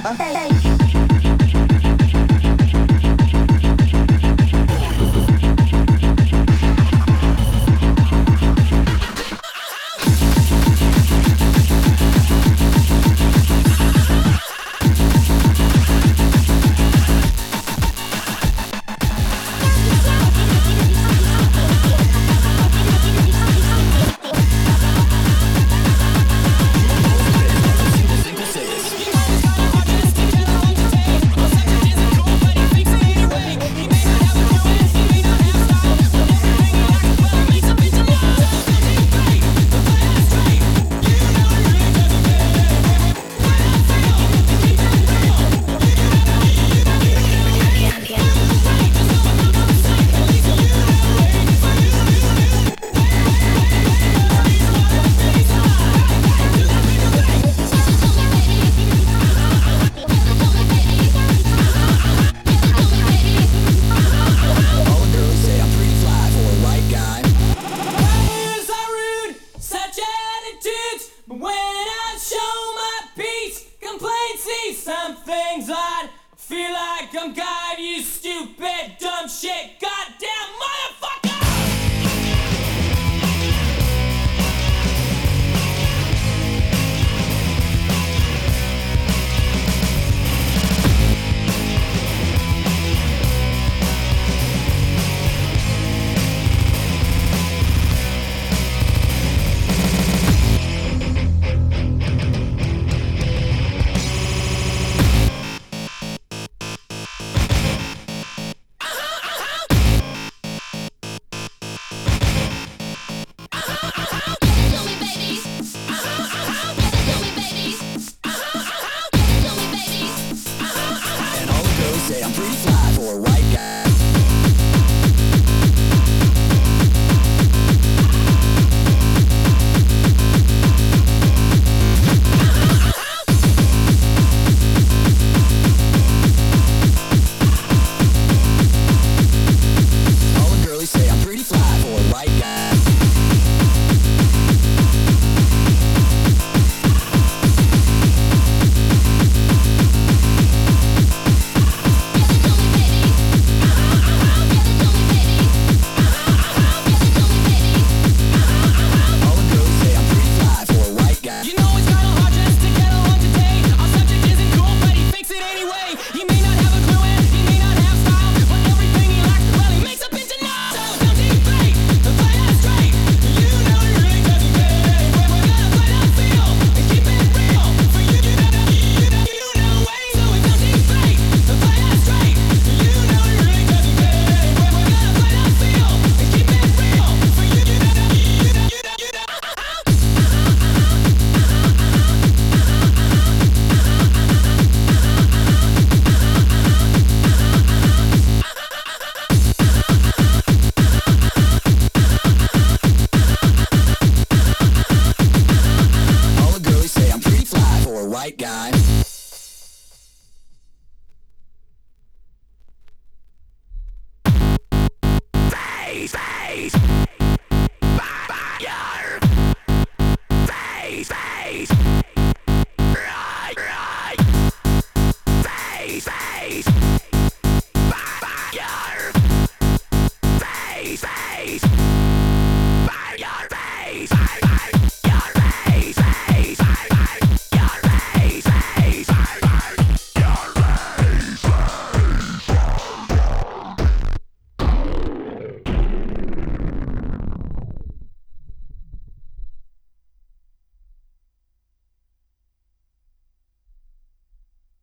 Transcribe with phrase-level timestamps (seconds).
[0.00, 1.01] 带带